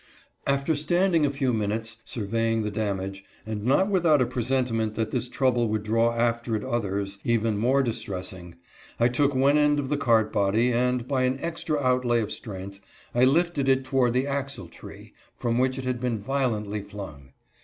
[0.47, 5.29] After standing a few minutes, surveying the damage, and not without a presentiment that this
[5.29, 8.55] trouble would draw after it others, even more distressing,
[8.99, 12.81] I took one end of the cart body and, by an extra outlay of strength,
[13.13, 17.33] I lifted it toward the axle tree, from which it had been violently flung.